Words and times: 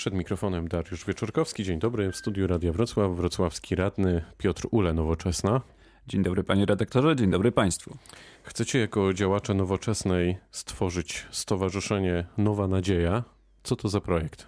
Przed 0.00 0.14
mikrofonem 0.14 0.68
Dariusz 0.68 1.04
Wieczorkowski. 1.04 1.64
Dzień 1.64 1.78
dobry. 1.78 2.12
W 2.12 2.16
studiu 2.16 2.46
Radia 2.46 2.72
Wrocław 2.72 3.16
wrocławski 3.16 3.74
radny 3.74 4.24
Piotr 4.38 4.68
Ule, 4.70 4.94
Nowoczesna. 4.94 5.60
Dzień 6.06 6.22
dobry 6.22 6.44
panie 6.44 6.66
redaktorze, 6.66 7.16
dzień 7.16 7.30
dobry 7.30 7.52
państwu. 7.52 7.96
Chcecie 8.42 8.78
jako 8.78 9.14
działacze 9.14 9.54
Nowoczesnej 9.54 10.36
stworzyć 10.50 11.26
stowarzyszenie 11.30 12.24
Nowa 12.38 12.68
Nadzieja. 12.68 13.24
Co 13.62 13.76
to 13.76 13.88
za 13.88 14.00
projekt? 14.00 14.46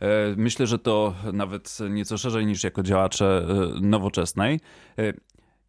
E, 0.00 0.34
myślę, 0.36 0.66
że 0.66 0.78
to 0.78 1.14
nawet 1.32 1.78
nieco 1.90 2.18
szerzej 2.18 2.46
niż 2.46 2.64
jako 2.64 2.82
działacze 2.82 3.46
e, 3.48 3.80
nowoczesnej. 3.80 4.60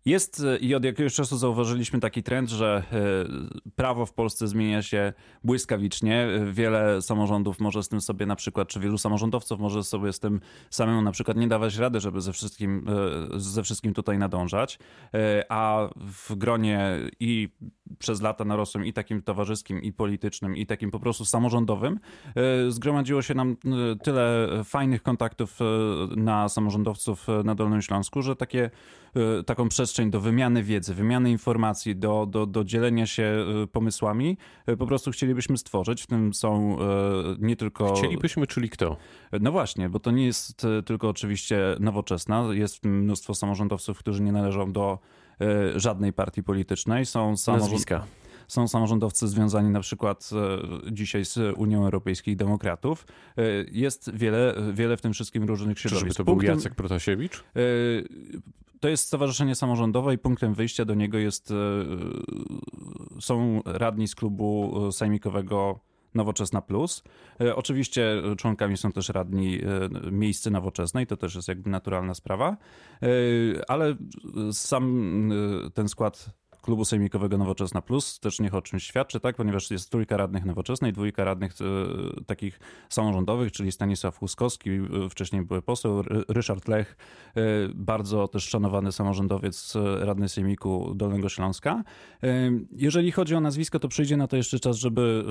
E, 0.06 0.10
jest 0.10 0.44
e, 0.44 0.58
i 0.58 0.76
od 0.76 0.86
jakiegoś 0.86 1.14
czasu 1.14 1.38
zauważyliśmy 1.38 2.00
taki 2.00 2.24
trend, 2.24 2.50
że 2.50 2.84
e, 2.92 3.72
prawo 3.76 4.06
w 4.06 4.14
Polsce 4.14 4.48
zmienia 4.48 4.82
się 4.82 5.14
błyskawicznie. 5.44 6.28
Wiele 6.52 7.02
samorządów 7.02 7.60
może 7.60 7.84
z 7.84 7.90
tym 7.90 8.02
sobie 8.02 8.26
na 8.26 8.36
przykład, 8.36 8.68
czy 8.68 8.80
wielu 8.80 8.98
samorządowców 8.98 9.60
może 9.60 9.84
sobie 9.84 10.14
z 10.14 10.20
tym 10.20 10.40
samemu 10.70 11.02
na 11.02 11.12
przykład 11.12 11.38
nie 11.38 11.48
dawać 11.48 11.78
rady, 11.78 12.00
żeby 12.00 12.22
ze 12.22 12.34
wszystkim, 12.34 12.86
e, 13.36 13.40
ze 13.40 13.64
wszystkim 13.64 13.94
tutaj 13.94 14.18
nadążać. 14.18 14.80
A 15.50 15.90
w 15.96 16.36
gronie 16.36 16.98
i 17.20 17.50
przez 18.00 18.22
lata 18.22 18.46
narosłym 18.46 18.86
i 18.86 18.94
takim 18.94 19.22
towarzyskim, 19.22 19.82
i 19.82 19.94
politycznym, 19.94 20.56
i 20.56 20.66
takim 20.66 20.92
po 20.92 21.00
prostu 21.00 21.26
samorządowym 21.26 22.00
zgromadziło 22.70 23.22
się 23.22 23.34
nam 23.34 23.58
tyle 24.04 24.48
fajnych 24.64 25.04
kontaktów 25.04 25.60
na 26.16 26.50
samorządowców 26.50 27.28
na 27.44 27.56
Dolnym 27.56 27.82
Śląsku, 27.82 28.22
że 28.22 28.36
takie, 28.36 28.70
taką 29.46 29.70
przestrzeń 29.70 29.91
przestrzeń 29.92 30.12
do 30.12 30.22
wymiany 30.22 30.64
wiedzy, 30.64 30.94
wymiany 30.94 31.32
informacji, 31.32 31.96
do, 31.96 32.26
do, 32.26 32.46
do 32.46 32.64
dzielenia 32.64 33.06
się 33.06 33.46
y, 33.64 33.68
pomysłami 33.68 34.38
y, 34.70 34.78
po 34.78 34.88
prostu 34.88 35.12
chcielibyśmy 35.12 35.58
stworzyć. 35.58 36.02
W 36.02 36.08
tym 36.08 36.34
są 36.34 36.78
y, 36.80 36.82
nie 37.40 37.56
tylko. 37.56 37.94
Chcielibyśmy, 37.94 38.48
czyli 38.48 38.70
kto? 38.70 38.98
No 39.42 39.52
właśnie, 39.52 39.90
bo 39.90 40.00
to 40.00 40.12
nie 40.12 40.26
jest 40.26 40.68
tylko 40.86 41.10
oczywiście 41.10 41.76
nowoczesna. 41.80 42.48
Jest 42.52 42.86
mnóstwo 42.86 43.36
samorządowców, 43.36 44.00
którzy 44.00 44.22
nie 44.22 44.32
należą 44.32 44.72
do 44.72 45.00
żadnej 45.76 46.14
partii 46.14 46.44
politycznej. 46.44 47.06
Są 47.06 47.38
samorządowcy 47.38 47.96
są 48.48 48.68
samorządowcy 48.68 49.28
związani 49.28 49.70
na 49.70 49.80
przykład 49.80 50.30
dzisiaj 50.92 51.26
z 51.26 51.38
Unią 51.58 51.84
Europejskich 51.84 52.36
Demokratów. 52.36 53.06
Jest 53.72 54.16
wiele, 54.16 54.56
wiele 54.74 54.98
w 54.98 55.02
tym 55.02 55.14
wszystkim 55.14 55.44
różnych 55.44 55.80
środowisk. 55.80 56.08
Czyżby 56.08 56.18
to 56.18 56.36
był 56.36 56.42
Jacek 56.42 56.76
Protasiewicz? 56.76 57.44
To 58.82 58.90
jest 58.90 59.08
stowarzyszenie 59.08 59.56
samorządowe 59.56 60.14
i 60.14 60.18
punktem 60.18 60.54
wyjścia 60.54 60.86
do 60.86 60.94
niego 60.94 61.18
jest, 61.18 61.52
e, 61.52 61.56
są 63.20 63.62
radni 63.66 64.08
z 64.08 64.16
klubu 64.16 64.74
sejmikowego 64.92 65.80
Nowoczesna 66.14 66.62
Plus. 66.62 67.04
E, 67.42 67.56
oczywiście 67.56 68.22
członkami 68.38 68.78
są 68.78 68.92
też 68.92 69.10
radni 69.10 69.60
e, 69.62 70.12
miejsce 70.12 70.50
nowoczesnej, 70.50 71.08
to 71.08 71.18
też 71.18 71.36
jest 71.36 71.48
jakby 71.48 71.70
naturalna 71.70 72.14
sprawa, 72.14 72.58
ale 73.68 73.96
sam 74.52 75.34
ten 75.74 75.90
skład 75.90 76.30
klubu 76.62 76.86
sejmikowego 76.86 77.38
Nowoczesna 77.38 77.82
Plus 77.82 78.20
też 78.20 78.40
niech 78.40 78.56
o 78.56 78.62
czymś 78.62 78.84
świadczy, 78.84 79.20
tak? 79.20 79.36
ponieważ 79.36 79.72
jest 79.72 79.90
trójka 79.90 80.18
radnych 80.18 80.46
nowoczesnej, 80.46 80.94
dwójka 80.94 81.24
radnych 81.24 81.52
e, 81.52 82.24
takich 82.26 82.60
samorządowych, 82.90 83.52
czyli 83.52 83.72
Stanisław 83.72 84.18
Huskowski, 84.18 84.70
e, 84.70 85.10
wcześniej 85.10 85.42
były 85.42 85.62
poseł, 85.62 86.04
Ryszard 86.28 86.68
Lech, 86.68 86.98
e, 87.36 87.42
bardzo 87.76 88.28
też 88.28 88.44
szanowany 88.44 88.92
samorządowiec, 88.92 89.76
e, 89.76 90.06
radny 90.06 90.30
sejmiku 90.30 90.94
Dolnego 90.96 91.30
Śląska. 91.30 91.84
E, 92.24 92.52
jeżeli 92.72 93.12
chodzi 93.12 93.36
o 93.36 93.40
nazwisko, 93.42 93.80
to 93.80 93.88
przyjdzie 93.88 94.18
na 94.18 94.28
to 94.28 94.38
jeszcze 94.38 94.60
czas, 94.60 94.78
żeby 94.78 95.26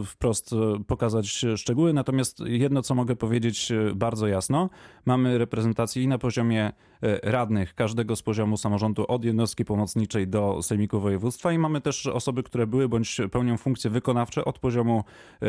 e, 0.00 0.04
wprost 0.04 0.50
pokazać 0.86 1.44
szczegóły, 1.56 1.92
natomiast 1.92 2.40
jedno, 2.40 2.82
co 2.82 2.94
mogę 2.94 3.16
powiedzieć 3.16 3.72
bardzo 3.94 4.26
jasno, 4.26 4.70
mamy 5.04 5.38
reprezentację 5.38 6.02
i 6.02 6.08
na 6.08 6.18
poziomie 6.18 6.72
radnych 7.22 7.74
każdego 7.74 8.16
z 8.16 8.22
poziomu 8.22 8.56
samorządu 8.56 9.06
od 9.08 9.24
jednostki 9.24 9.64
pomocniczej 9.64 10.28
do 10.28 10.51
Sejmiku 10.62 11.00
Województwa 11.00 11.52
i 11.52 11.58
mamy 11.58 11.80
też 11.80 12.06
osoby, 12.06 12.42
które 12.42 12.66
były 12.66 12.88
bądź 12.88 13.20
pełnią 13.32 13.56
funkcje 13.56 13.90
wykonawcze 13.90 14.44
od 14.44 14.58
poziomu 14.58 15.04
e, 15.42 15.46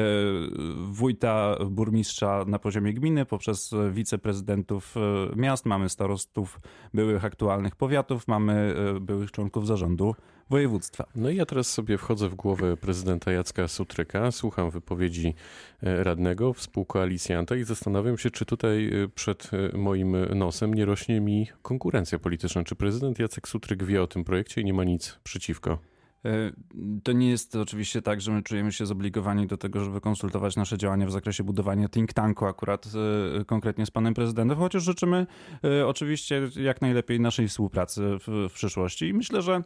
wójta, 0.88 1.56
burmistrza 1.70 2.46
na 2.48 2.60
poziomie 2.60 2.94
gminy, 2.94 3.26
poprzez 3.26 3.72
wiceprezydentów 3.92 4.96
e, 4.98 5.36
miast, 5.36 5.66
mamy 5.66 5.90
starostów 5.90 6.60
byłych 6.94 7.26
aktualnych 7.26 7.76
powiatów, 7.76 8.28
mamy 8.28 8.76
e, 8.96 9.00
byłych 9.00 9.32
członków 9.32 9.68
zarządu 9.68 10.16
województwa. 10.54 11.06
No 11.16 11.30
i 11.30 11.36
ja 11.36 11.46
teraz 11.46 11.68
sobie 11.68 11.98
wchodzę 11.98 12.30
w 12.30 12.36
głowę 12.36 12.78
prezydenta 12.78 13.32
Jacka 13.32 13.68
Sutryka, 13.68 14.32
słucham 14.32 14.72
wypowiedzi 14.72 15.34
radnego, 15.82 16.54
współkoalicjanta 16.54 17.56
i 17.56 17.64
zastanawiam 17.64 18.18
się, 18.18 18.32
czy 18.32 18.46
tutaj 18.46 18.92
przed 19.16 19.52
moim 19.74 20.16
nosem 20.36 20.74
nie 20.74 20.86
rośnie 20.86 21.22
mi 21.22 21.48
konkurencja 21.62 22.20
polityczna. 22.20 22.64
Czy 22.64 22.76
prezydent 22.76 23.20
Jacek 23.20 23.48
Sutryk 23.48 23.84
wie 23.84 24.02
o 24.02 24.08
tym 24.08 24.24
projekcie 24.24 24.62
i 24.62 24.66
nie 24.66 24.74
ma 24.74 24.84
nic 24.84 25.20
przeciwko? 25.24 25.93
E, 26.26 26.52
to 27.04 27.12
nie 27.12 27.30
jest 27.30 27.56
oczywiście 27.56 28.02
tak, 28.02 28.22
że 28.22 28.32
my 28.32 28.44
czujemy 28.44 28.72
się 28.72 28.86
zobligowani 28.86 29.48
do 29.48 29.58
tego, 29.58 29.84
żeby 29.84 30.02
konsultować 30.02 30.56
nasze 30.56 30.78
działania 30.78 31.06
w 31.06 31.12
zakresie 31.12 31.44
budowania 31.44 31.90
think 31.90 32.14
tanku 32.14 32.46
akurat 32.46 32.86
e, 33.42 33.46
konkretnie 33.46 33.86
z 33.86 33.92
panem 33.92 34.14
prezydentem, 34.14 34.58
chociaż 34.58 34.84
życzymy 34.84 35.28
e, 35.64 35.88
oczywiście 35.88 36.42
jak 36.56 36.82
najlepiej 36.82 37.20
naszej 37.20 37.48
współpracy 37.48 38.02
w, 38.20 38.48
w 38.50 38.54
przyszłości. 38.54 39.08
I 39.08 39.14
myślę, 39.14 39.42
że 39.42 39.64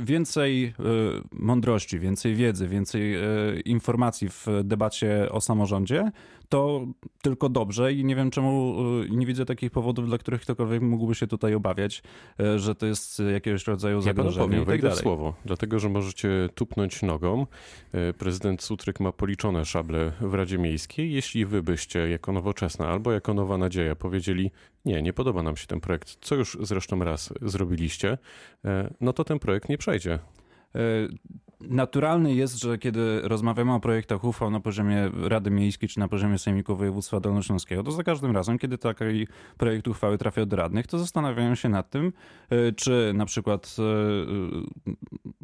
więcej 0.00 0.74
mądrości, 1.32 1.98
więcej 1.98 2.34
wiedzy, 2.34 2.68
więcej 2.68 3.14
informacji 3.64 4.28
w 4.28 4.46
debacie 4.64 5.28
o 5.32 5.40
samorządzie 5.40 6.10
to 6.50 6.86
tylko 7.22 7.48
dobrze 7.48 7.92
i 7.92 8.04
nie 8.04 8.16
wiem 8.16 8.30
czemu, 8.30 8.76
nie 9.10 9.26
widzę 9.26 9.46
takich 9.46 9.70
powodów, 9.70 10.06
dla 10.06 10.18
których 10.18 10.40
ktokolwiek 10.40 10.82
mógłby 10.82 11.14
się 11.14 11.26
tutaj 11.26 11.54
obawiać, 11.54 12.02
że 12.56 12.74
to 12.74 12.86
jest 12.86 13.22
jakiegoś 13.32 13.66
rodzaju 13.66 14.00
zagrożenie 14.00 14.56
ja 14.58 14.64
powiem, 14.64 14.82
tak 14.82 14.94
słowo 14.94 15.34
dlatego 15.44 15.78
że 15.78 15.88
możecie 15.88 16.48
tupnąć 16.54 17.02
nogą. 17.02 17.46
E, 17.92 18.12
prezydent 18.12 18.62
Sutryk 18.62 19.00
ma 19.00 19.12
policzone 19.12 19.64
szable 19.64 20.12
w 20.20 20.34
Radzie 20.34 20.58
Miejskiej. 20.58 21.12
Jeśli 21.12 21.46
wy 21.46 21.62
byście 21.62 22.08
jako 22.08 22.32
nowoczesna 22.32 22.88
albo 22.88 23.12
jako 23.12 23.34
nowa 23.34 23.58
nadzieja 23.58 23.96
powiedzieli, 23.96 24.50
nie, 24.84 25.02
nie 25.02 25.12
podoba 25.12 25.42
nam 25.42 25.56
się 25.56 25.66
ten 25.66 25.80
projekt, 25.80 26.16
co 26.20 26.34
już 26.34 26.58
zresztą 26.60 27.04
raz 27.04 27.32
zrobiliście, 27.42 28.18
no 29.00 29.12
to 29.12 29.24
ten 29.24 29.38
projekt 29.38 29.68
nie 29.68 29.78
przejdzie. 29.78 30.18
E, 31.64 31.74
naturalne 31.74 32.34
jest, 32.34 32.60
że 32.60 32.78
kiedy 32.78 33.20
rozmawiamy 33.22 33.74
o 33.74 33.80
projektach 33.80 34.24
uchwał 34.24 34.50
na 34.50 34.60
poziomie 34.60 35.10
Rady 35.22 35.50
Miejskiej 35.50 35.88
czy 35.88 35.98
na 35.98 36.08
poziomie 36.08 36.38
Sejmiku 36.38 36.76
Województwa 36.76 37.20
Dolnośląskiego, 37.20 37.82
to 37.82 37.92
za 37.92 38.02
każdym 38.02 38.36
razem, 38.36 38.58
kiedy 38.58 38.78
taki 38.78 39.26
projekt 39.56 39.88
uchwały 39.88 40.18
trafia 40.18 40.46
do 40.46 40.56
radnych, 40.56 40.86
to 40.86 40.98
zastanawiają 40.98 41.54
się 41.54 41.68
nad 41.68 41.90
tym, 41.90 42.12
e, 42.50 42.72
czy 42.72 43.12
na 43.14 43.26
przykład 43.26 43.76
e, 43.78 43.82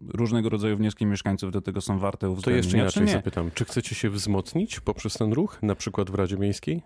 różnego 0.09 0.49
rodzaju 0.49 0.77
wnioski 0.77 1.07
mieszkańców 1.07 1.53
do 1.53 1.61
tego 1.61 1.81
są 1.81 1.99
warte 1.99 2.31
uwzględnienia, 2.31 2.63
To 2.63 2.79
jeszcze 2.85 3.01
inaczej 3.01 3.19
zapytam. 3.19 3.51
Czy 3.55 3.65
chcecie 3.65 3.95
się 3.95 4.11
wzmocnić 4.11 4.81
poprzez 4.81 5.15
ten 5.15 5.33
ruch, 5.33 5.63
na 5.63 5.75
przykład 5.75 6.11
w 6.11 6.15
Radzie 6.15 6.37
Miejskiej? 6.37 6.83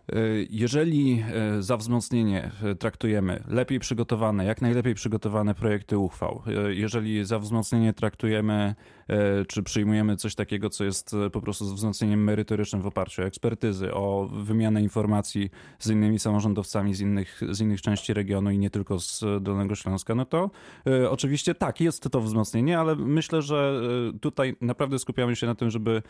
Jeżeli 0.51 1.25
za 1.61 1.77
wzmocnienie 1.77 2.51
traktujemy 2.79 3.43
lepiej 3.49 3.81
przygotowane, 3.81 4.45
jak 4.45 4.63
najlepiej 4.63 4.95
przygotowane 4.95 5.55
projekty 5.55 5.99
uchwał, 5.99 6.43
jeżeli 6.69 7.25
za 7.25 7.39
wzmocnienie 7.39 7.93
traktujemy 7.93 8.61
E, 8.61 8.75
czy 9.49 9.63
przyjmujemy 9.63 10.17
coś 10.17 10.35
takiego, 10.35 10.71
co 10.71 10.85
jest 10.85 11.15
e, 11.15 11.31
po 11.31 11.41
prostu 11.41 11.65
wzmocnieniem 11.65 12.25
merytorycznym 12.25 12.83
w 12.83 12.87
oparciu 12.87 13.23
o 13.23 13.25
ekspertyzy, 13.25 13.95
o 13.95 14.29
wymianę 14.33 14.83
informacji 14.83 15.51
z 15.79 15.91
innymi 15.91 16.19
samorządowcami 16.19 16.95
z 16.95 17.01
innych, 17.01 17.41
z 17.51 17.61
innych 17.61 17.83
części 17.83 18.15
regionu 18.15 18.51
i 18.51 18.59
nie 18.59 18.71
tylko 18.71 19.01
z 19.01 19.25
Dolnego 19.41 19.75
Śląska, 19.75 20.15
no 20.15 20.25
to 20.25 20.51
e, 20.87 21.11
oczywiście 21.11 21.55
tak, 21.55 21.81
jest 21.81 22.11
to 22.11 22.21
wzmocnienie, 22.21 22.79
ale 22.79 22.97
myślę, 22.97 23.43
że 23.43 23.81
tutaj 24.21 24.57
naprawdę 24.61 24.99
skupiamy 24.99 25.37
się 25.37 25.47
na 25.47 25.55
tym, 25.55 25.71
żeby 25.71 26.03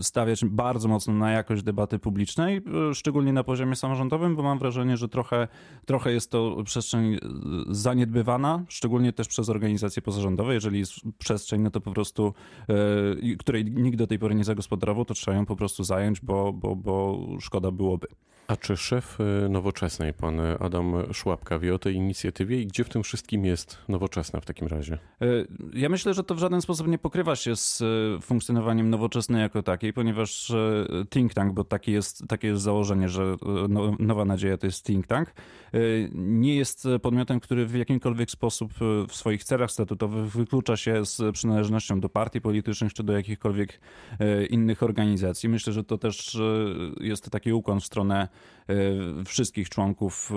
stawiać 0.00 0.44
bardzo 0.44 0.88
mocno 0.88 1.14
na 1.14 1.30
jakość 1.30 1.62
debaty 1.62 1.98
publicznej, 1.98 2.62
szczególnie 2.94 3.32
na 3.32 3.44
poziomie 3.44 3.76
samorządowym, 3.76 4.36
bo 4.36 4.42
mam 4.42 4.58
wrażenie, 4.58 4.96
że 4.96 5.08
trochę, 5.08 5.48
trochę 5.86 6.12
jest 6.12 6.30
to 6.30 6.56
przestrzeń 6.64 7.18
zaniedbywana, 7.68 8.64
szczególnie 8.68 9.12
też 9.12 9.28
przez 9.28 9.48
organizacje 9.48 10.02
pozarządowe. 10.02 10.54
Jeżeli 10.54 10.78
jest 10.78 10.92
przestrzeń, 11.18 11.60
no 11.60 11.70
to 11.70 11.80
po 11.86 11.92
prostu, 11.92 12.34
e, 12.68 13.36
której 13.36 13.64
nikt 13.64 13.98
do 13.98 14.06
tej 14.06 14.18
pory 14.18 14.34
nie 14.34 14.44
zagospodarował, 14.44 15.04
to 15.04 15.14
trzeba 15.14 15.36
ją 15.36 15.46
po 15.46 15.56
prostu 15.56 15.84
zająć, 15.84 16.20
bo, 16.20 16.52
bo, 16.52 16.76
bo 16.76 17.18
szkoda 17.40 17.70
byłoby. 17.70 18.06
A 18.48 18.56
czy 18.56 18.76
szef 18.76 19.18
y, 19.20 19.48
Nowoczesnej, 19.48 20.14
pan 20.14 20.40
Adam 20.60 20.94
Szłapka, 21.12 21.58
wie 21.58 21.74
o 21.74 21.78
tej 21.78 21.94
inicjatywie 21.94 22.60
i 22.60 22.66
gdzie 22.66 22.84
w 22.84 22.88
tym 22.88 23.02
wszystkim 23.02 23.44
jest 23.44 23.78
Nowoczesna 23.88 24.40
w 24.40 24.44
takim 24.44 24.68
razie? 24.68 24.98
Y, 25.22 25.46
ja 25.74 25.88
myślę, 25.88 26.14
że 26.14 26.24
to 26.24 26.34
w 26.34 26.38
żaden 26.38 26.62
sposób 26.62 26.88
nie 26.88 26.98
pokrywa 26.98 27.36
się 27.36 27.56
z 27.56 27.80
y, 27.80 28.20
funkcjonowaniem 28.22 28.90
Nowoczesnej 28.90 29.40
jako 29.40 29.62
takiej, 29.62 29.92
ponieważ 29.92 30.52
think 31.10 31.34
tank, 31.34 31.54
bo 31.54 31.64
takie 31.64 31.92
jest, 31.92 32.28
takie 32.28 32.48
jest 32.48 32.62
założenie, 32.62 33.08
że 33.08 33.36
no, 33.68 33.96
Nowa 33.98 34.24
Nadzieja 34.24 34.56
to 34.56 34.66
jest 34.66 34.84
think 34.84 35.06
tank, 35.06 35.34
nie 36.14 36.56
jest 36.56 36.88
podmiotem, 37.02 37.40
który 37.40 37.66
w 37.66 37.74
jakimkolwiek 37.74 38.30
sposób 38.30 38.72
w 39.08 39.14
swoich 39.14 39.44
celach 39.44 39.70
statutowych 39.70 40.26
wyklucza 40.26 40.76
się 40.76 41.06
z 41.06 41.22
przynależnością 41.32 42.00
do 42.00 42.08
partii 42.08 42.40
politycznych 42.40 42.94
czy 42.94 43.02
do 43.02 43.12
jakichkolwiek 43.12 43.80
innych 44.50 44.82
organizacji. 44.82 45.48
Myślę, 45.48 45.72
że 45.72 45.84
to 45.84 45.98
też 45.98 46.38
jest 47.00 47.30
taki 47.30 47.52
ukłon 47.52 47.80
w 47.80 47.84
stronę 47.84 48.16
E, 48.26 48.28
wszystkich 49.26 49.68
członków 49.68 50.32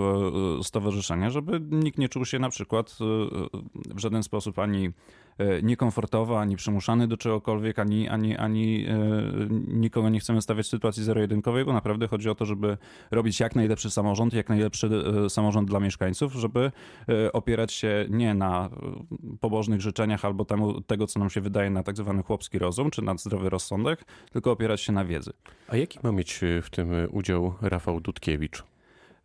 e, 0.60 0.64
stowarzyszenia, 0.64 1.30
żeby 1.30 1.60
nikt 1.70 1.98
nie 1.98 2.08
czuł 2.08 2.24
się 2.24 2.38
na 2.38 2.48
przykład 2.50 2.98
w 3.74 3.98
żaden 3.98 4.22
sposób 4.22 4.58
ani 4.58 4.90
niekomfortowo, 5.62 6.40
ani 6.40 6.56
przymuszany 6.56 7.08
do 7.08 7.16
czegokolwiek, 7.16 7.78
ani, 7.78 8.08
ani, 8.08 8.36
ani 8.36 8.86
nikogo 9.68 10.08
nie 10.08 10.20
chcemy 10.20 10.42
stawiać 10.42 10.66
w 10.66 10.68
sytuacji 10.68 11.04
zero-jedynkowej, 11.04 11.64
bo 11.64 11.72
naprawdę 11.72 12.08
chodzi 12.08 12.28
o 12.30 12.34
to, 12.34 12.46
żeby 12.46 12.76
robić 13.10 13.40
jak 13.40 13.56
najlepszy 13.56 13.90
samorząd, 13.90 14.34
jak 14.34 14.48
najlepszy 14.48 14.90
samorząd 15.28 15.68
dla 15.68 15.80
mieszkańców, 15.80 16.32
żeby 16.32 16.72
opierać 17.32 17.72
się 17.72 18.06
nie 18.10 18.34
na 18.34 18.70
pobożnych 19.40 19.80
życzeniach 19.80 20.24
albo 20.24 20.44
temu, 20.44 20.80
tego, 20.80 21.06
co 21.06 21.20
nam 21.20 21.30
się 21.30 21.40
wydaje 21.40 21.70
na 21.70 21.82
tak 21.82 21.96
zwany 21.96 22.22
chłopski 22.22 22.58
rozum, 22.58 22.90
czy 22.90 23.02
na 23.02 23.16
zdrowy 23.16 23.50
rozsądek, 23.50 24.04
tylko 24.32 24.52
opierać 24.52 24.80
się 24.80 24.92
na 24.92 25.04
wiedzy. 25.04 25.32
A 25.68 25.76
jaki 25.76 25.98
ma 26.02 26.12
mieć 26.12 26.40
w 26.62 26.70
tym 26.70 26.90
udział 27.10 27.54
Rafał 27.60 28.00
Dudkiewicz? 28.00 28.69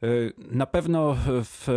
Y, 0.04 0.34
na 0.52 0.66
pewno 0.66 1.18
w 1.28 1.68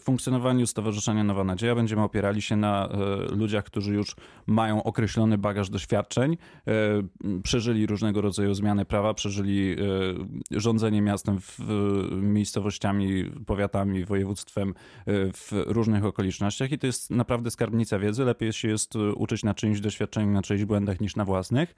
funkcjonowaniu 0.00 0.66
Stowarzyszenia 0.66 1.24
Nowa 1.24 1.44
Nadzieja 1.44 1.74
będziemy 1.74 2.02
opierali 2.02 2.42
się 2.42 2.56
na 2.56 2.88
y, 3.32 3.36
ludziach, 3.36 3.64
którzy 3.64 3.94
już 3.94 4.16
mają 4.46 4.82
określony 4.82 5.38
bagaż 5.38 5.70
doświadczeń, 5.70 6.32
y, 6.32 7.40
przeżyli 7.42 7.86
różnego 7.86 8.20
rodzaju 8.20 8.54
zmiany 8.54 8.84
prawa, 8.84 9.14
przeżyli 9.14 9.76
rządzenie 10.50 11.02
miastem, 11.02 11.38
miejscowościami, 12.12 13.24
powiatami, 13.46 14.04
województwem 14.04 14.74
w 15.06 15.62
różnych 15.66 16.04
okolicznościach 16.04 16.72
i 16.72 16.78
to 16.78 16.86
jest 16.86 17.10
naprawdę 17.10 17.50
skarbnica 17.50 17.98
wiedzy. 17.98 18.24
Lepiej 18.24 18.52
się 18.52 18.68
jest 18.68 18.96
uczyć 18.96 19.44
na 19.44 19.54
czyimś 19.54 19.80
doświadczeniu, 19.80 20.32
na 20.32 20.42
czyichś 20.42 20.64
błędach 20.64 21.00
niż 21.00 21.16
na 21.16 21.24
własnych. 21.24 21.74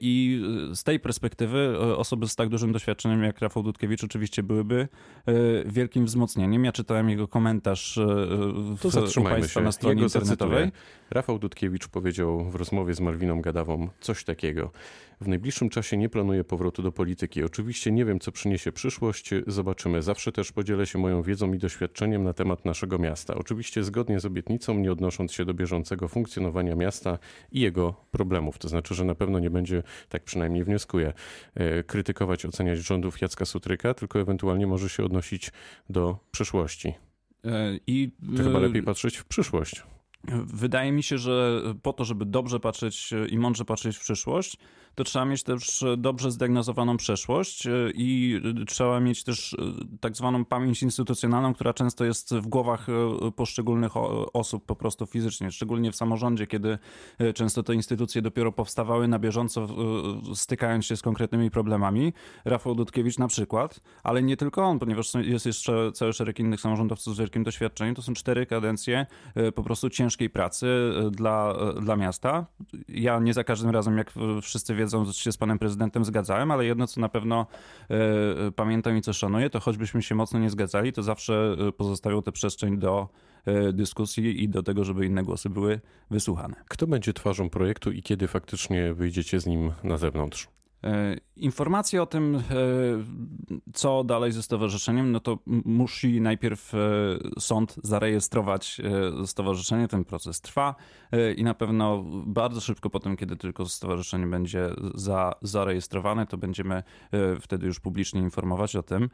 I 0.00 0.42
z 0.74 0.84
tej 0.84 1.00
perspektywy 1.00 1.78
osoby 1.96 2.28
z 2.28 2.36
tak 2.36 2.48
dużym 2.48 2.72
doświadczeniem 2.72 3.22
jak 3.22 3.40
Rafał 3.40 3.62
Dudkiewicz 3.62 4.04
oczywiście 4.04 4.42
byłyby 4.42 4.88
E, 5.25 5.25
wielkim 5.66 6.04
wzmocnieniem. 6.04 6.64
Ja 6.64 6.72
czytałem 6.72 7.10
jego 7.10 7.28
komentarz 7.28 7.98
e, 7.98 8.06
w, 8.76 8.78
to 8.80 8.90
zatrzymajmy 8.90 9.48
się. 9.48 9.60
na 9.60 9.72
stronie 9.72 10.02
jego 10.02 10.04
internetowej. 10.04 10.64
Zacytuję. 10.64 10.82
Rafał 11.10 11.38
Dudkiewicz 11.38 11.88
powiedział 11.88 12.44
w 12.50 12.54
rozmowie 12.54 12.94
z 12.94 13.00
Malwiną 13.00 13.40
Gadawą 13.40 13.88
coś 14.00 14.24
takiego. 14.24 14.70
W 15.20 15.28
najbliższym 15.28 15.68
czasie 15.68 15.96
nie 15.96 16.08
planuję 16.08 16.44
powrotu 16.44 16.82
do 16.82 16.92
polityki. 16.92 17.42
Oczywiście 17.42 17.92
nie 17.92 18.04
wiem, 18.04 18.20
co 18.20 18.32
przyniesie 18.32 18.72
przyszłość. 18.72 19.30
Zobaczymy. 19.46 20.02
Zawsze 20.02 20.32
też 20.32 20.52
podzielę 20.52 20.86
się 20.86 20.98
moją 20.98 21.22
wiedzą 21.22 21.52
i 21.52 21.58
doświadczeniem 21.58 22.24
na 22.24 22.32
temat 22.32 22.64
naszego 22.64 22.98
miasta. 22.98 23.34
Oczywiście 23.34 23.84
zgodnie 23.84 24.20
z 24.20 24.24
obietnicą, 24.24 24.74
nie 24.74 24.92
odnosząc 24.92 25.32
się 25.32 25.44
do 25.44 25.54
bieżącego 25.54 26.08
funkcjonowania 26.08 26.74
miasta 26.74 27.18
i 27.52 27.60
jego 27.60 27.94
problemów. 28.10 28.58
To 28.58 28.68
znaczy, 28.68 28.94
że 28.94 29.04
na 29.04 29.14
pewno 29.14 29.38
nie 29.38 29.50
będzie, 29.50 29.82
tak 30.08 30.24
przynajmniej 30.24 30.64
wnioskuję, 30.64 31.12
e, 31.54 31.82
krytykować, 31.82 32.46
oceniać 32.46 32.78
rządów 32.78 33.20
Jacka 33.20 33.44
Sutryka, 33.44 33.94
tylko 33.94 34.20
ewentualnie 34.20 34.66
może 34.66 34.88
się 34.88 35.04
odnosić 35.04 35.15
do 35.90 36.18
przyszłości. 36.30 36.94
E, 37.44 37.78
I 37.86 38.10
chyba 38.36 38.58
lepiej 38.58 38.82
patrzeć 38.82 39.16
w 39.16 39.24
przyszłość. 39.24 39.82
Wydaje 40.46 40.92
mi 40.92 41.02
się, 41.02 41.18
że 41.18 41.62
po 41.82 41.92
to, 41.92 42.04
żeby 42.04 42.26
dobrze 42.26 42.60
patrzeć 42.60 43.10
i 43.30 43.38
mądrze 43.38 43.64
patrzeć 43.64 43.96
w 43.96 44.00
przyszłość, 44.00 44.58
to 44.96 45.04
trzeba 45.04 45.24
mieć 45.24 45.42
też 45.42 45.84
dobrze 45.96 46.30
zdiagnozowaną 46.30 46.96
przeszłość 46.96 47.66
e, 47.66 47.70
i 47.94 48.40
trzeba 48.66 49.00
mieć 49.00 49.24
też 49.24 49.54
e, 49.54 49.56
tak 50.00 50.16
zwaną 50.16 50.44
pamięć 50.44 50.82
instytucjonalną, 50.82 51.54
która 51.54 51.74
często 51.74 52.04
jest 52.04 52.34
w 52.34 52.46
głowach 52.46 52.88
e, 52.88 53.32
poszczególnych 53.32 53.92
osób 54.32 54.66
po 54.66 54.76
prostu 54.76 55.06
fizycznie, 55.06 55.52
szczególnie 55.52 55.92
w 55.92 55.96
samorządzie, 55.96 56.46
kiedy 56.46 56.78
często 57.34 57.62
te 57.62 57.74
instytucje 57.74 58.22
dopiero 58.22 58.52
powstawały 58.52 59.08
na 59.08 59.18
bieżąco, 59.18 59.68
stykając 60.34 60.86
się 60.86 60.96
z 60.96 61.02
konkretnymi 61.02 61.50
problemami. 61.50 62.12
Rafał 62.44 62.74
Dudkiewicz 62.74 63.18
na 63.18 63.28
przykład, 63.28 63.80
ale 64.02 64.22
nie 64.22 64.36
tylko 64.36 64.64
on, 64.64 64.78
ponieważ 64.78 65.14
jest 65.14 65.46
jeszcze 65.46 65.92
cały 65.92 66.12
szereg 66.12 66.38
innych 66.38 66.60
samorządowców 66.60 67.14
z 67.14 67.18
wielkim 67.18 67.44
doświadczeniem. 67.44 67.94
To 67.94 68.02
są 68.02 68.14
cztery 68.14 68.46
kadencje 68.46 69.06
po 69.54 69.62
prostu 69.62 69.90
ciężkiej 70.16 70.30
pracy 70.30 70.66
dla, 71.10 71.54
dla 71.80 71.96
miasta. 71.96 72.46
Ja 72.88 73.18
nie 73.18 73.34
za 73.34 73.44
każdym 73.44 73.70
razem, 73.70 73.98
jak 73.98 74.12
wszyscy 74.42 74.74
wiedzą, 74.74 75.12
się 75.12 75.32
z 75.32 75.36
panem 75.36 75.58
prezydentem 75.58 76.04
zgadzałem, 76.04 76.50
ale 76.50 76.64
jedno, 76.64 76.86
co 76.86 77.00
na 77.00 77.08
pewno 77.08 77.46
y, 78.48 78.52
pamiętam 78.52 78.96
i 78.96 79.02
co 79.02 79.12
szanuję, 79.12 79.50
to 79.50 79.60
choćbyśmy 79.60 80.02
się 80.02 80.14
mocno 80.14 80.38
nie 80.38 80.50
zgadzali, 80.50 80.92
to 80.92 81.02
zawsze 81.02 81.56
e, 81.68 81.72
pozostawiał 81.72 82.22
tę 82.22 82.32
przestrzeń 82.32 82.78
do 82.78 83.08
dyskusji 83.72 84.44
i 84.44 84.48
do 84.48 84.62
tego, 84.62 84.84
żeby 84.84 85.06
inne 85.06 85.22
głosy 85.22 85.50
były 85.50 85.80
wysłuchane. 86.10 86.54
Kto 86.68 86.86
będzie 86.86 87.12
twarzą 87.12 87.50
projektu 87.50 87.92
i 87.92 88.02
kiedy 88.02 88.28
faktycznie 88.28 88.94
wyjdziecie 88.94 89.40
z 89.40 89.46
nim 89.46 89.72
na 89.84 89.96
zewnątrz? 89.96 90.48
E, 90.86 91.16
informacje 91.36 92.02
o 92.02 92.06
tym, 92.06 92.34
e, 92.36 92.40
co 93.74 94.04
dalej 94.04 94.32
ze 94.32 94.42
stowarzyszeniem, 94.42 95.12
no 95.12 95.20
to 95.20 95.38
musi 95.64 96.20
najpierw 96.20 96.74
e, 96.74 96.78
sąd 97.38 97.76
zarejestrować 97.82 98.80
stowarzyszenie. 99.26 99.88
Ten 99.88 100.04
proces 100.04 100.40
trwa 100.40 100.74
i 101.36 101.44
na 101.44 101.54
pewno 101.54 102.04
bardzo 102.26 102.60
szybko 102.60 102.90
po 102.90 103.00
tym, 103.00 103.16
kiedy 103.16 103.36
tylko 103.36 103.66
stowarzyszenie 103.66 104.26
będzie 104.26 104.70
za, 104.94 105.32
zarejestrowane, 105.42 106.26
to 106.26 106.36
będziemy 106.36 106.82
wtedy 107.40 107.66
już 107.66 107.80
publicznie 107.80 108.20
informować 108.20 108.76
o 108.76 108.82
tym, 108.82 109.10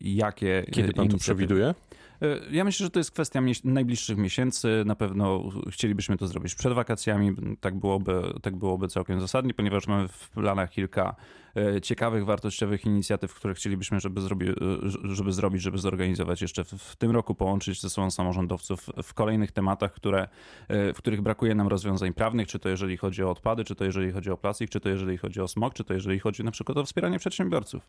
jakie. 0.00 0.66
Kiedy 0.72 0.92
pan 0.92 1.08
to 1.08 1.18
przewiduje? 1.18 1.74
E, 2.22 2.26
ja 2.50 2.64
myślę, 2.64 2.84
że 2.84 2.90
to 2.90 3.00
jest 3.00 3.10
kwestia 3.10 3.42
najbliższych 3.64 4.18
miesięcy. 4.18 4.82
Na 4.86 4.94
pewno 4.94 5.50
chcielibyśmy 5.70 6.16
to 6.16 6.26
zrobić 6.26 6.54
przed 6.54 6.72
wakacjami. 6.72 7.34
Tak 7.60 7.74
byłoby, 7.78 8.22
tak 8.42 8.56
byłoby 8.56 8.88
całkiem 8.88 9.20
zasadnie, 9.20 9.54
ponieważ 9.54 9.86
mamy 9.86 10.08
w 10.08 10.30
planach 10.30 10.70
kilka 10.70 11.16
ciekawych, 11.82 12.24
wartościowych 12.24 12.84
inicjatyw, 12.84 13.34
które 13.34 13.54
chcielibyśmy, 13.54 14.00
żeby, 14.00 14.20
zrobi, 14.20 14.48
e, 14.48 14.54
żeby 15.04 15.32
zrobić, 15.32 15.62
żeby 15.62 15.78
zorganizować 15.78 16.42
jeszcze 16.42 16.64
w, 16.64 16.68
w, 16.68 16.96
tym 16.96 17.10
roku, 17.10 17.34
połączyć 17.34 17.80
ze 17.80 17.90
sobą 17.90 18.10
samorządowców 18.10 18.90
w 19.02 19.14
kolejnych 19.14 19.52
tematach, 19.52 19.92
które, 19.92 20.28
e, 20.68 20.92
w 20.92 20.98
których 20.98 21.20
brakuje 21.20 21.54
nam 21.54 21.68
rozwiązań 21.68 22.12
prawnych, 22.12 22.48
czy 22.48 22.58
to 22.58 22.68
jeżeli 22.68 22.96
chodzi 22.96 23.22
o 23.22 23.30
odpady, 23.30 23.64
czy 23.64 23.74
to 23.74 23.84
jeżeli 23.84 24.12
chodzi 24.12 24.30
o 24.30 24.36
plastik, 24.36 24.70
czy 24.70 24.80
to 24.80 24.88
jeżeli 24.88 25.16
chodzi 25.16 25.40
o 25.40 25.48
smog, 25.48 25.74
czy 25.74 25.84
to 25.84 25.94
jeżeli 25.94 26.18
chodzi 26.18 26.44
na 26.44 26.50
przykład 26.50 26.78
o 26.78 26.84
wspieranie 26.84 27.18
przedsiębiorców. 27.18 27.88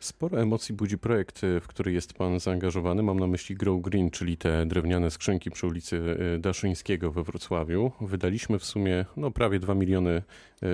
Sporo 0.00 0.40
emocji 0.40 0.74
budzi 0.74 0.98
projekt, 0.98 1.40
w 1.60 1.66
który 1.66 1.92
jest 1.92 2.12
pan 2.12 2.40
zaangażowany. 2.40 3.02
Mam 3.02 3.20
na 3.20 3.26
myśli 3.26 3.56
Grow 3.56 3.82
Green, 3.82 4.10
czyli 4.10 4.36
te 4.36 4.66
drewniane 4.66 5.10
skrzynki 5.10 5.50
przy 5.50 5.66
ulicy 5.66 6.16
Daszyńskiego 6.38 7.12
we 7.12 7.22
Wrocławiu. 7.22 7.92
Wydaliśmy 8.00 8.58
w 8.58 8.64
sumie 8.64 9.04
no, 9.16 9.30
prawie 9.30 9.58
2 9.58 9.74
miliony 9.74 10.22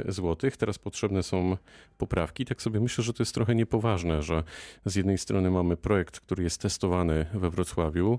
złotych. 0.09 0.57
Teraz 0.57 0.79
potrzebne 0.79 1.23
są 1.23 1.57
poprawki 1.99 2.30
poprawki. 2.31 2.45
Tak 2.45 2.63
sobie 2.63 2.81
myślę, 2.81 3.05
że 3.05 3.13
to 3.13 3.23
jest 3.23 3.35
trochę 3.35 3.55
niepoważne, 3.55 4.23
że 4.23 4.43
z 4.85 4.95
jednej 4.95 5.19
strony 5.19 5.51
mamy 5.51 5.77
projekt, 5.77 6.21
który 6.21 6.43
jest 6.43 6.61
testowany 6.61 7.27
we 7.35 7.51
Wrocławiu, 7.51 8.19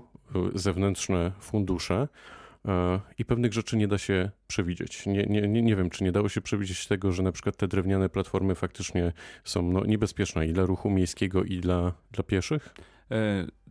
zewnętrzne 0.54 1.32
fundusze, 1.40 2.08
e, 2.68 3.00
i 3.18 3.24
pewnych 3.24 3.52
rzeczy 3.52 3.76
nie 3.76 3.88
da 3.88 3.98
się 3.98 4.30
przewidzieć. 4.46 5.06
Nie, 5.06 5.26
nie, 5.26 5.62
nie, 5.62 5.76
wiem, 5.76 5.90
czy 5.90 6.04
nie 6.04 6.12
dało 6.12 6.28
się 6.28 6.40
przewidzieć 6.40 6.86
tego, 6.86 7.12
że 7.12 7.22
na 7.22 7.32
przykład 7.32 7.56
te 7.56 7.68
drewniane 7.68 8.08
platformy 8.08 8.54
faktycznie 8.54 9.12
są 9.44 9.62
no, 9.62 9.84
niebezpieczne 9.84 10.46
i 10.46 10.52
dla 10.52 10.66
ruchu 10.66 10.90
miejskiego, 10.90 11.44
i 11.44 11.60
dla, 11.60 11.92
dla 12.12 12.24
pieszych? 12.24 12.74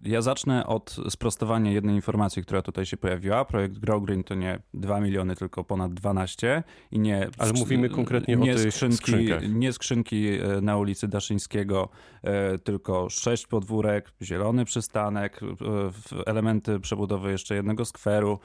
E, 0.05 0.09
ja 0.09 0.21
zacznę 0.21 0.67
od 0.67 0.97
sprostowania 1.09 1.71
jednej 1.71 1.95
informacji, 1.95 2.41
która 2.41 2.61
tutaj 2.61 2.85
się 2.85 2.97
pojawiła. 2.97 3.45
Projekt 3.45 3.77
Grow 3.77 4.03
Green 4.03 4.23
to 4.23 4.35
nie 4.35 4.59
2 4.73 4.99
miliony, 4.99 5.35
tylko 5.35 5.63
ponad 5.63 5.93
12 5.93 6.63
i 6.91 6.99
nie... 6.99 7.27
Ale 7.37 7.53
mówimy 7.53 7.89
konkretnie 7.89 8.35
nie 8.35 8.53
o 8.53 8.55
tych 8.55 8.73
skrzynki, 8.73 8.97
skrzynkach. 8.97 9.49
Nie 9.49 9.73
skrzynki 9.73 10.27
e, 10.27 10.61
na 10.61 10.77
ulicy 10.77 11.07
Daszyńskiego, 11.07 11.89
e, 12.23 12.57
tylko 12.57 13.09
sześć 13.09 13.47
podwórek, 13.47 14.11
zielony 14.21 14.65
przystanek, 14.65 15.41
elementy 16.25 16.79
przebudowy 16.79 17.31
jeszcze 17.31 17.55
jednego 17.55 17.85
skweru 17.85 18.39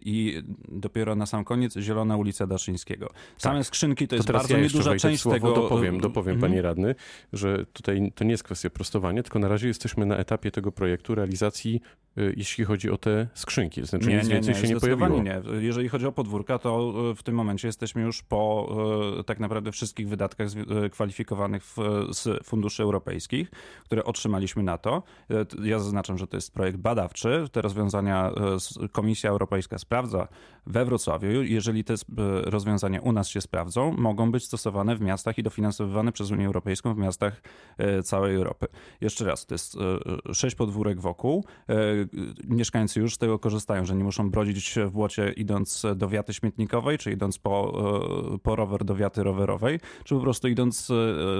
i 0.00 0.42
dopiero 0.68 1.14
na 1.14 1.26
sam 1.26 1.44
koniec 1.44 1.76
zielona 1.76 2.16
ulica 2.16 2.46
Daszyńskiego. 2.46 3.10
Same 3.38 3.58
tak. 3.58 3.66
skrzynki 3.66 4.08
to 4.08 4.16
jest 4.16 4.32
bardzo 4.32 4.56
ja 4.56 4.62
nieduża 4.62 4.96
część 4.96 5.22
słowo, 5.22 5.36
tego... 5.36 5.52
Dopowiem, 5.52 6.00
dopowiem 6.00 6.34
mhm. 6.34 6.50
panie 6.50 6.62
radny, 6.62 6.94
że 7.32 7.66
tutaj 7.66 8.12
to 8.14 8.24
nie 8.24 8.30
jest 8.30 8.42
kwestia 8.42 8.70
prostowania, 8.70 9.22
tylko 9.22 9.38
na 9.38 9.48
razie 9.48 9.68
jesteśmy 9.68 10.06
na 10.06 10.16
etapie 10.16 10.50
tego 10.50 10.65
projektu 10.72 11.14
realizacji 11.14 11.80
jeśli 12.36 12.64
chodzi 12.64 12.90
o 12.90 12.98
te 12.98 13.28
skrzynki? 13.34 13.86
Znaczy 13.86 14.08
nie, 14.08 14.16
nic 14.16 14.28
nie, 14.28 14.34
więcej 14.34 14.54
nie, 14.54 14.60
się 14.60 14.68
nie 14.74 14.80
pojawiło? 14.80 15.22
nie. 15.22 15.42
Jeżeli 15.58 15.88
chodzi 15.88 16.06
o 16.06 16.12
podwórka, 16.12 16.58
to 16.58 16.92
w 17.16 17.22
tym 17.22 17.34
momencie 17.34 17.68
jesteśmy 17.68 18.02
już 18.02 18.22
po 18.22 18.76
tak 19.26 19.40
naprawdę 19.40 19.72
wszystkich 19.72 20.08
wydatkach 20.08 20.48
kwalifikowanych 20.92 21.64
w, 21.64 21.76
z 22.10 22.46
funduszy 22.46 22.82
europejskich, 22.82 23.50
które 23.84 24.04
otrzymaliśmy 24.04 24.62
na 24.62 24.78
to. 24.78 25.02
Ja 25.64 25.78
zaznaczam, 25.78 26.18
że 26.18 26.26
to 26.26 26.36
jest 26.36 26.54
projekt 26.54 26.78
badawczy. 26.78 27.44
Te 27.52 27.62
rozwiązania 27.62 28.32
Komisja 28.92 29.30
Europejska 29.30 29.78
sprawdza 29.78 30.28
we 30.66 30.84
Wrocławiu. 30.84 31.42
Jeżeli 31.42 31.84
te 31.84 31.94
rozwiązania 32.44 33.00
u 33.00 33.12
nas 33.12 33.28
się 33.28 33.40
sprawdzą, 33.40 33.92
mogą 33.92 34.32
być 34.32 34.44
stosowane 34.44 34.96
w 34.96 35.00
miastach 35.00 35.38
i 35.38 35.42
dofinansowywane 35.42 36.12
przez 36.12 36.30
Unię 36.30 36.46
Europejską 36.46 36.94
w 36.94 36.98
miastach 36.98 37.42
całej 38.04 38.36
Europy. 38.36 38.66
Jeszcze 39.00 39.24
raz, 39.24 39.46
to 39.46 39.54
jest 39.54 39.76
sześć 40.32 40.56
podwórek 40.56 41.00
wokół. 41.00 41.44
Mieszkańcy 42.44 43.00
już 43.00 43.14
z 43.14 43.18
tego 43.18 43.38
korzystają, 43.38 43.84
że 43.84 43.96
nie 43.96 44.04
muszą 44.04 44.30
brodzić 44.30 44.74
w 44.86 44.90
błocie 44.90 45.32
idąc 45.32 45.86
do 45.96 46.08
wiaty 46.08 46.34
śmietnikowej, 46.34 46.98
czy 46.98 47.12
idąc 47.12 47.38
po, 47.38 47.82
po 48.42 48.56
rower 48.56 48.84
do 48.84 48.96
wiaty 48.96 49.22
rowerowej, 49.22 49.80
czy 50.04 50.14
po 50.14 50.20
prostu 50.20 50.48
idąc 50.48 50.88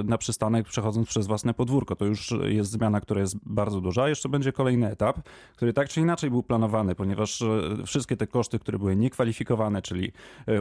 na 0.05 0.19
przystanek, 0.19 0.67
przechodząc 0.69 1.09
przez 1.09 1.27
własne 1.27 1.55
podwórko. 1.55 1.97
To 1.97 2.05
już 2.05 2.35
jest 2.45 2.71
zmiana, 2.71 3.01
która 3.01 3.21
jest 3.21 3.37
bardzo 3.43 3.81
duża. 3.81 4.09
Jeszcze 4.09 4.29
będzie 4.29 4.53
kolejny 4.53 4.91
etap, 4.91 5.29
który 5.57 5.73
tak 5.73 5.89
czy 5.89 6.01
inaczej 6.01 6.31
był 6.31 6.43
planowany, 6.43 6.95
ponieważ 6.95 7.43
wszystkie 7.87 8.17
te 8.17 8.27
koszty, 8.27 8.59
które 8.59 8.79
były 8.79 8.97
niekwalifikowane, 8.97 9.83
czyli 9.83 10.13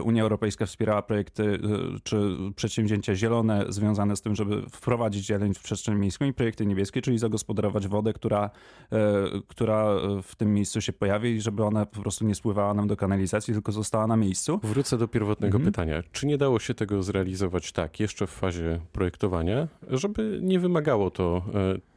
Unia 0.04 0.22
Europejska 0.22 0.66
wspierała 0.66 1.02
projekty 1.02 1.58
czy 2.02 2.36
przedsięwzięcia 2.56 3.14
zielone 3.14 3.64
związane 3.68 4.16
z 4.16 4.22
tym, 4.22 4.34
żeby 4.34 4.62
wprowadzić 4.70 5.26
zieleń 5.26 5.54
w 5.54 5.62
przestrzeń 5.62 5.98
miejską 5.98 6.24
i 6.24 6.32
projekty 6.32 6.66
niebieskie, 6.66 7.02
czyli 7.02 7.18
zagospodarować 7.18 7.88
wodę, 7.88 8.12
która, 8.12 8.50
która 9.48 9.95
w 10.22 10.34
tym 10.36 10.54
miejscu 10.54 10.80
się 10.80 10.92
pojawi 10.92 11.30
i 11.30 11.40
żeby 11.40 11.64
ona 11.64 11.86
po 11.86 12.00
prostu 12.00 12.24
nie 12.24 12.34
spływała 12.34 12.74
nam 12.74 12.88
do 12.88 12.96
kanalizacji, 12.96 13.54
tylko 13.54 13.72
została 13.72 14.06
na 14.06 14.16
miejscu. 14.16 14.60
Wrócę 14.62 14.98
do 14.98 15.08
pierwotnego 15.08 15.56
mhm. 15.56 15.72
pytania. 15.72 16.02
Czy 16.12 16.26
nie 16.26 16.38
dało 16.38 16.58
się 16.58 16.74
tego 16.74 17.02
zrealizować 17.02 17.72
tak, 17.72 18.00
jeszcze 18.00 18.26
w 18.26 18.30
fazie 18.30 18.80
projektowania, 18.92 19.68
żeby 19.90 20.38
nie 20.42 20.60
wymagało 20.60 21.10
to 21.10 21.42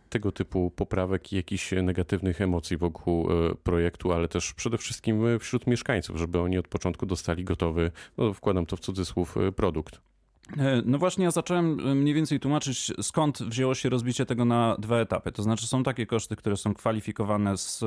tego 0.09 0.31
typu 0.31 0.71
poprawek 0.71 1.33
i 1.33 1.35
jakichś 1.35 1.71
negatywnych 1.71 2.41
emocji 2.41 2.77
wokół 2.77 3.31
e, 3.31 3.55
projektu, 3.55 4.11
ale 4.11 4.27
też 4.27 4.53
przede 4.53 4.77
wszystkim 4.77 5.39
wśród 5.39 5.67
mieszkańców, 5.67 6.17
żeby 6.17 6.39
oni 6.39 6.57
od 6.57 6.67
początku 6.67 7.05
dostali 7.05 7.43
gotowy, 7.43 7.91
no 8.17 8.33
wkładam 8.33 8.65
to 8.65 8.75
w 8.75 8.79
cudzysłów, 8.79 9.37
e, 9.37 9.51
produkt. 9.51 10.01
E, 10.57 10.81
no 10.85 10.97
właśnie, 10.97 11.25
ja 11.25 11.31
zacząłem 11.31 11.97
mniej 11.99 12.13
więcej 12.13 12.39
tłumaczyć, 12.39 12.91
skąd 13.01 13.39
wzięło 13.39 13.75
się 13.75 13.89
rozbicie 13.89 14.25
tego 14.25 14.45
na 14.45 14.75
dwa 14.79 14.97
etapy. 14.97 15.31
To 15.31 15.43
znaczy, 15.43 15.67
są 15.67 15.83
takie 15.83 16.05
koszty, 16.05 16.35
które 16.35 16.57
są 16.57 16.73
kwalifikowane 16.73 17.57
z 17.57 17.83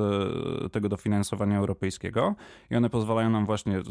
tego 0.73 0.89
dofinansowania 0.89 1.59
europejskiego 1.59 2.35
i 2.71 2.77
one 2.77 2.91
pozwalają 2.91 3.31
nam 3.31 3.47
właśnie 3.47 3.83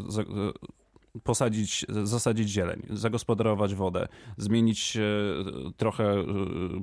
posadzić, 1.22 1.86
zasadzić 2.02 2.48
zieleń, 2.48 2.82
zagospodarować 2.90 3.74
wodę, 3.74 4.08
zmienić 4.36 4.96
e, 4.96 5.02
trochę 5.76 6.04
e, 6.04 6.24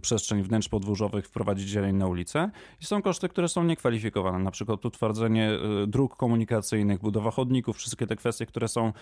przestrzeń 0.01 0.43
wnętrz 0.43 0.69
podwórzowych, 0.69 1.25
wprowadzić 1.25 1.69
zieleń 1.69 1.95
na 1.95 2.07
ulicę. 2.07 2.51
I 2.81 2.85
są 2.85 3.01
koszty, 3.01 3.29
które 3.29 3.47
są 3.47 3.63
niekwalifikowane, 3.63 4.39
na 4.39 4.51
przykład 4.51 4.85
utwardzenie 4.85 5.51
e, 5.51 5.87
dróg 5.87 6.15
komunikacyjnych, 6.15 6.99
budowa 6.99 7.31
chodników, 7.31 7.77
wszystkie 7.77 8.07
te 8.07 8.15
kwestie, 8.15 8.45
które 8.45 8.67
są 8.67 8.93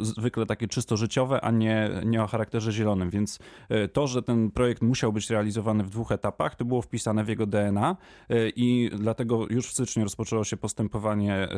zwykle 0.00 0.46
takie 0.46 0.68
czysto 0.68 0.96
życiowe, 0.96 1.40
a 1.40 1.50
nie, 1.50 1.90
nie 2.04 2.22
o 2.22 2.26
charakterze 2.26 2.72
zielonym. 2.72 3.10
Więc 3.10 3.38
to, 3.92 4.06
że 4.06 4.22
ten 4.22 4.50
projekt 4.50 4.82
musiał 4.82 5.12
być 5.12 5.30
realizowany 5.30 5.84
w 5.84 5.90
dwóch 5.90 6.12
etapach, 6.12 6.54
to 6.54 6.64
było 6.64 6.82
wpisane 6.82 7.24
w 7.24 7.28
jego 7.28 7.46
DNA 7.46 7.96
i 8.56 8.90
dlatego 8.98 9.46
już 9.50 9.68
w 9.68 9.72
styczniu 9.72 10.02
rozpoczęło 10.02 10.44
się 10.44 10.56
postępowanie 10.56 11.48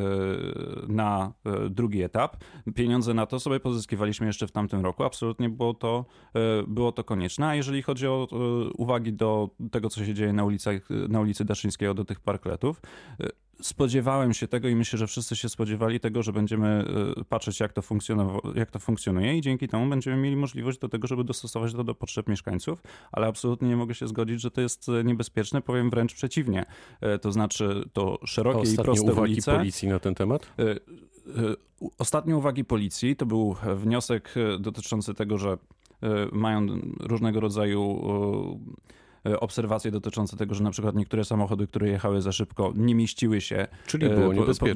na 0.88 1.32
drugi 1.70 2.02
etap 2.02 2.36
pieniądze 2.78 3.14
na 3.14 3.26
to 3.26 3.40
sobie 3.40 3.60
pozyskiwaliśmy 3.60 4.26
jeszcze 4.26 4.46
w 4.46 4.52
tamtym 4.52 4.80
roku. 4.84 5.04
Absolutnie 5.04 5.48
było 5.48 5.74
to, 5.74 6.04
e, 6.34 6.40
było 6.66 6.92
to 6.92 7.04
konieczne. 7.04 7.46
A 7.46 7.54
jeżeli 7.54 7.82
chodzi 7.82 8.06
o 8.06 8.28
e, 8.32 8.36
uwagi 8.76 9.12
do 9.12 9.50
tego, 9.70 9.88
co 9.88 10.04
się 10.04 10.14
dzieje 10.14 10.32
na, 10.32 10.44
ulicach, 10.44 10.88
na 11.08 11.20
ulicy 11.20 11.44
Daszyńskiego, 11.44 11.94
do 11.94 12.04
tych 12.04 12.20
parkletów, 12.20 12.82
e, 13.20 13.28
spodziewałem 13.62 14.34
się 14.34 14.48
tego 14.48 14.68
i 14.68 14.74
myślę, 14.74 14.98
że 14.98 15.06
wszyscy 15.06 15.36
się 15.36 15.48
spodziewali 15.48 16.00
tego, 16.00 16.22
że 16.22 16.32
będziemy 16.32 16.84
patrzeć, 17.28 17.60
jak 17.60 17.72
to, 17.72 17.82
jak 18.54 18.70
to 18.70 18.78
funkcjonuje 18.78 19.38
i 19.38 19.40
dzięki 19.40 19.68
temu 19.68 19.90
będziemy 19.90 20.16
mieli 20.16 20.36
możliwość 20.36 20.78
do 20.78 20.88
tego, 20.88 21.06
żeby 21.06 21.24
dostosować 21.24 21.72
to 21.72 21.84
do 21.84 21.94
potrzeb 21.94 22.28
mieszkańców, 22.28 22.82
ale 23.12 23.26
absolutnie 23.26 23.68
nie 23.68 23.76
mogę 23.76 23.94
się 23.94 24.08
zgodzić, 24.08 24.40
że 24.40 24.50
to 24.50 24.60
jest 24.60 24.86
niebezpieczne, 25.04 25.62
powiem 25.62 25.90
wręcz 25.90 26.14
przeciwnie. 26.14 26.64
To 27.22 27.32
znaczy 27.32 27.88
to 27.92 28.18
szerokie 28.24 28.72
i 28.72 28.76
proste 28.76 29.12
uwagi 29.12 29.32
ulice. 29.32 29.56
policji 29.56 29.88
na 29.88 29.98
ten 29.98 30.14
temat? 30.14 30.52
Ostatnie 31.98 32.36
uwagi 32.36 32.64
policji 32.64 33.16
to 33.16 33.26
był 33.26 33.56
wniosek 33.76 34.34
dotyczący 34.60 35.14
tego, 35.14 35.38
że 35.38 35.58
mają 36.32 36.66
różnego 37.00 37.40
rodzaju 37.40 38.00
obserwacje 39.40 39.90
dotyczące 39.90 40.36
tego, 40.36 40.54
że 40.54 40.64
na 40.64 40.70
przykład 40.70 40.94
niektóre 40.94 41.24
samochody, 41.24 41.66
które 41.66 41.88
jechały 41.88 42.22
za 42.22 42.32
szybko, 42.32 42.72
nie 42.76 42.94
mieściły 42.94 43.40
się 43.40 43.66
Czyli 43.86 44.06
e, 44.06 44.10
było 44.10 44.32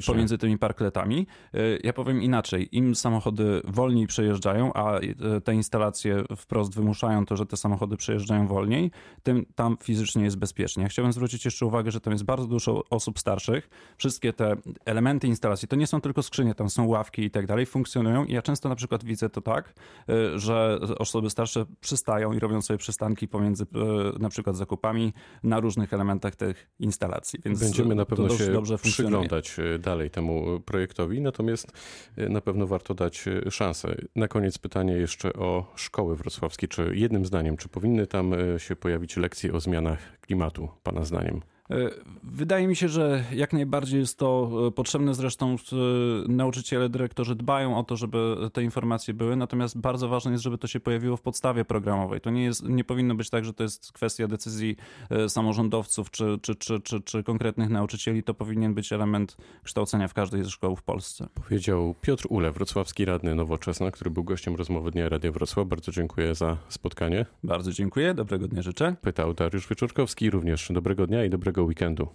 pomiędzy 0.07 0.37
tymi 0.37 0.57
parkletami. 0.57 1.27
E, 1.53 1.57
ja 1.83 1.93
powiem 1.93 2.21
inaczej, 2.21 2.77
im 2.77 2.95
samochody 2.95 3.61
wolniej 3.63 4.07
przejeżdżają, 4.07 4.73
a 4.73 4.99
te 5.43 5.55
instalacje 5.55 6.23
wprost 6.37 6.75
wymuszają 6.75 7.25
to, 7.25 7.37
że 7.37 7.45
te 7.45 7.57
samochody 7.57 7.97
przejeżdżają 7.97 8.47
wolniej, 8.47 8.91
tym 9.23 9.45
tam 9.55 9.77
fizycznie 9.83 10.23
jest 10.23 10.37
bezpiecznie. 10.37 10.83
Ja 10.83 10.89
chciałbym 10.89 11.13
zwrócić 11.13 11.45
jeszcze 11.45 11.65
uwagę, 11.65 11.91
że 11.91 12.01
tam 12.01 12.13
jest 12.13 12.25
bardzo 12.25 12.47
dużo 12.47 12.83
osób 12.89 13.19
starszych. 13.19 13.69
Wszystkie 13.97 14.33
te 14.33 14.55
elementy 14.85 15.27
instalacji, 15.27 15.67
to 15.67 15.75
nie 15.75 15.87
są 15.87 16.01
tylko 16.01 16.23
skrzynie, 16.23 16.55
tam 16.55 16.69
są 16.69 16.87
ławki 16.87 17.21
i 17.21 17.31
tak 17.31 17.47
dalej, 17.47 17.65
funkcjonują 17.65 18.25
i 18.25 18.33
ja 18.33 18.41
często 18.41 18.69
na 18.69 18.75
przykład 18.75 19.03
widzę 19.03 19.29
to 19.29 19.41
tak, 19.41 19.73
że 20.35 20.79
osoby 20.99 21.29
starsze 21.29 21.65
przystają 21.81 22.33
i 22.33 22.39
robią 22.39 22.61
sobie 22.61 22.77
przystanki 22.77 23.27
pomiędzy 23.27 23.65
na 24.19 24.29
przykład 24.33 24.57
zakupami 24.57 25.13
na 25.43 25.59
różnych 25.59 25.93
elementach 25.93 26.35
tych 26.35 26.69
instalacji. 26.79 27.39
Więc 27.45 27.59
Będziemy 27.59 27.95
na 27.95 28.05
pewno 28.05 28.29
się 28.29 28.51
dobrze 28.51 28.77
przyglądać 28.77 29.59
e, 29.59 29.79
dalej 29.79 30.09
temu 30.09 30.59
projektowi, 30.59 31.21
natomiast 31.21 31.71
e, 32.17 32.29
na 32.29 32.41
pewno 32.41 32.67
warto 32.67 32.93
dać 32.93 33.25
e, 33.27 33.51
szansę. 33.51 33.95
Na 34.15 34.27
koniec 34.27 34.57
pytanie 34.57 34.93
jeszcze 34.93 35.33
o 35.33 35.71
szkoły 35.75 36.15
wrocławskie. 36.15 36.67
Czy 36.67 36.91
jednym 36.95 37.25
zdaniem, 37.25 37.57
czy 37.57 37.69
powinny 37.69 38.07
tam 38.07 38.33
się 38.57 38.75
pojawić 38.75 39.17
lekcje 39.17 39.53
o 39.53 39.59
zmianach 39.59 40.19
klimatu, 40.21 40.69
Pana 40.83 41.05
zdaniem? 41.05 41.41
E, 41.71 41.89
wydaje 42.23 42.67
mi 42.67 42.75
się, 42.75 42.89
że 42.89 43.23
jak 43.33 43.53
najbardziej 43.53 43.99
jest 43.99 44.17
to 44.17 44.51
e, 44.67 44.71
potrzebne. 44.71 45.13
Zresztą 45.13 45.55
e, 45.55 45.75
nauczyciele, 46.27 46.89
dyrektorzy 46.89 47.35
dbają 47.35 47.77
o 47.77 47.83
to, 47.83 47.97
żeby 47.97 48.35
te 48.53 48.63
informacje 48.63 49.13
były, 49.13 49.35
natomiast 49.35 49.77
bardzo 49.77 50.07
ważne 50.07 50.31
jest, 50.31 50.43
żeby 50.43 50.57
to 50.57 50.67
się 50.67 50.79
pojawiło 50.79 51.17
w 51.17 51.21
podstawie 51.21 51.65
programowej. 51.65 52.21
To 52.21 52.29
nie, 52.29 52.43
jest, 52.43 52.69
nie 52.69 52.83
powinno 52.83 53.15
być 53.15 53.29
tak, 53.29 53.45
że 53.45 53.53
to 53.53 53.63
jest 53.63 53.91
kwestia 53.91 54.27
decyzji 54.27 54.75
samorządowców 55.27 56.11
czy, 56.11 56.39
czy, 56.41 56.55
czy, 56.55 56.79
czy, 56.81 57.01
czy 57.01 57.23
konkretnych 57.23 57.69
nauczycieli. 57.69 58.23
To 58.23 58.33
powinien 58.33 58.73
być 58.73 58.93
element 58.93 59.37
kształcenia 59.63 60.07
w 60.07 60.13
każdej 60.13 60.43
ze 60.43 60.49
szkoł 60.49 60.75
w 60.75 60.83
Polsce. 60.83 61.27
Powiedział 61.33 61.95
Piotr 62.01 62.25
Ule, 62.29 62.51
wrocławski 62.51 63.05
radny 63.05 63.35
Nowoczesna, 63.35 63.91
który 63.91 64.11
był 64.11 64.23
gościem 64.23 64.55
rozmowy 64.55 64.91
Dnia 64.91 65.09
Radia 65.09 65.31
Wrocław. 65.31 65.67
Bardzo 65.67 65.91
dziękuję 65.91 66.35
za 66.35 66.57
spotkanie. 66.69 67.25
Bardzo 67.43 67.71
dziękuję, 67.71 68.13
dobrego 68.13 68.47
dnia 68.47 68.61
życzę. 68.61 68.95
Pytał 69.01 69.33
Dariusz 69.33 69.67
Wyczorkowski, 69.67 70.29
również 70.29 70.71
dobrego 70.71 71.07
dnia 71.07 71.25
i 71.25 71.29
dobrego 71.29 71.52
czego 71.53 71.63
weekendu. 71.65 72.07